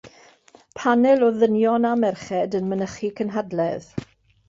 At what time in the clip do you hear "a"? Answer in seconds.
1.91-1.93